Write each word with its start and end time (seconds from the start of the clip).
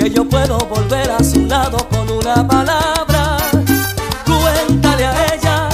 que 0.00 0.10
yo 0.10 0.24
puedo 0.24 0.56
volver 0.60 1.10
a 1.10 1.22
su 1.22 1.44
lado 1.46 1.76
con 1.90 2.08
una 2.10 2.46
palabra. 2.46 3.36
Cuéntale 4.24 5.04
a 5.04 5.34
ella 5.34 5.68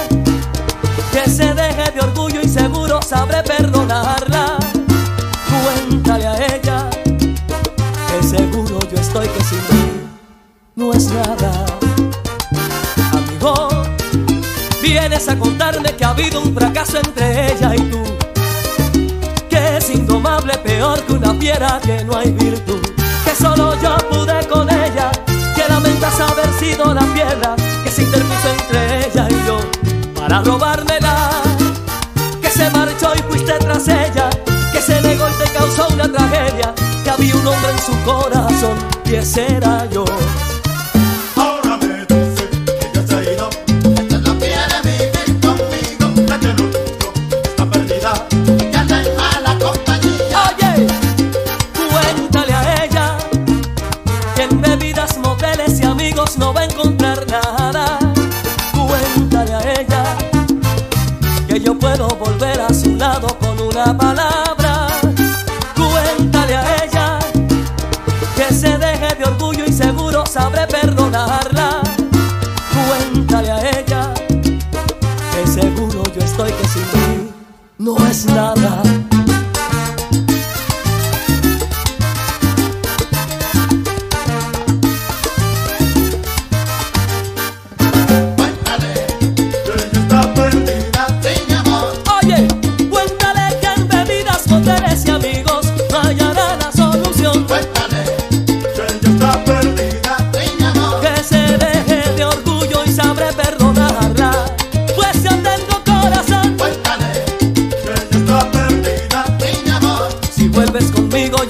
que 1.12 1.30
se 1.30 1.54
deje 1.54 1.92
de 1.92 2.00
orgullo 2.00 2.40
y 2.42 2.48
seguro 2.48 3.00
sabré 3.02 3.42
perdonarla. 3.44 4.58
Cuéntale 5.62 6.26
a 6.26 6.36
ella 6.56 6.90
que 8.10 8.26
seguro 8.26 8.80
yo 8.90 9.00
estoy 9.00 9.28
que 9.28 9.44
sin 9.44 9.58
mí 9.70 10.08
no 10.74 10.92
es 10.92 11.08
nada. 11.12 11.64
Amigo, 13.12 13.68
vienes 14.82 15.28
a 15.28 15.38
contarme 15.38 15.94
que 15.94 16.04
ha 16.04 16.10
habido 16.10 16.40
un 16.40 16.52
fracaso 16.52 16.98
entre 16.98 17.52
ella 17.52 17.76
y 17.76 17.80
tú. 17.92 18.02
Que 19.48 19.76
es 19.76 19.88
indomable, 19.90 20.58
peor 20.58 21.00
que 21.04 21.12
una 21.12 21.32
fiera 21.34 21.80
que 21.84 22.02
no 22.04 22.16
hay 22.16 22.32
virtud 22.32 22.95
solo 23.46 23.74
yo 23.80 23.96
pude 24.10 24.46
con 24.48 24.68
ella, 24.68 25.10
que 25.54 25.64
lamentas 25.68 26.18
haber 26.20 26.52
sido 26.58 26.92
la 26.92 27.02
piedra 27.14 27.54
que 27.84 27.90
se 27.90 28.02
interpuso 28.02 28.48
entre 28.58 29.06
ella 29.06 29.28
y 29.30 29.46
yo 29.46 29.58
para 30.14 30.40
robármela, 30.42 31.30
que 32.40 32.50
se 32.50 32.68
marchó 32.70 33.12
y 33.14 33.22
fuiste 33.30 33.52
tras 33.58 33.86
ella, 33.86 34.28
que 34.72 34.80
se 34.80 35.00
negó 35.02 35.28
y 35.28 35.44
te 35.44 35.50
causó 35.52 35.86
una 35.94 36.10
tragedia, 36.10 36.74
que 37.04 37.10
había 37.10 37.36
un 37.36 37.46
hombre 37.46 37.70
en 37.70 37.78
su 37.78 37.94
corazón 38.04 38.76
y 39.04 39.14
ese 39.14 39.56
era 39.56 39.86
yo. 39.90 40.04
No 56.38 56.52
va 56.52 56.60
a 56.60 56.64
encontrar 56.64 57.24
nada. 57.28 57.98
Cuéntale 58.72 59.54
a 59.54 59.80
ella 59.80 60.04
que 61.46 61.60
yo 61.60 61.78
puedo 61.78 62.08
volver 62.08 62.60
a 62.60 62.72
su 62.72 62.96
lado 62.96 63.28
con 63.38 63.60
una 63.60 63.96
palabra. 63.96 64.88
Cuéntale 65.74 66.56
a 66.56 66.84
ella 66.84 67.18
que 68.36 68.54
se 68.54 68.76
deje 68.78 69.14
de 69.14 69.24
orgullo 69.24 69.64
y 69.66 69.72
seguro 69.72 70.24
sabré 70.26 70.66
perdonarla. 70.66 71.55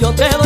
Yo 0.01 0.13
te 0.13 0.36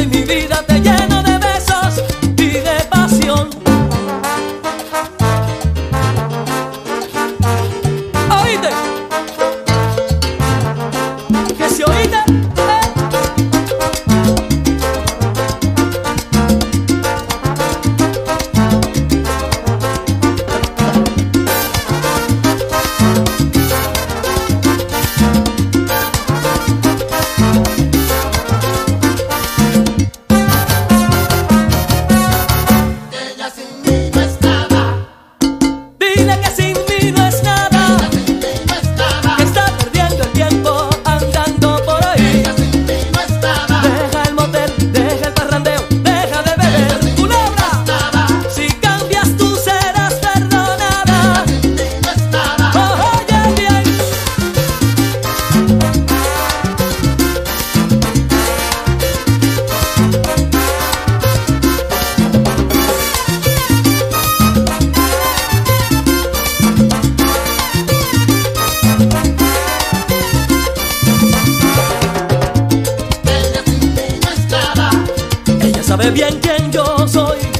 sabe 76.01 76.11
bien 76.11 76.39
quién 76.41 76.71
yo 76.71 77.07
soy. 77.07 77.50